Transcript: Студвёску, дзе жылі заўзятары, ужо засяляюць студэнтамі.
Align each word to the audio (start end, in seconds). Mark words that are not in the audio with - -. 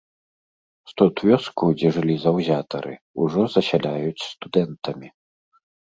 Студвёску, 0.91 1.63
дзе 1.83 1.89
жылі 1.99 2.15
заўзятары, 2.25 2.93
ужо 3.27 3.41
засяляюць 3.61 4.27
студэнтамі. 4.31 5.07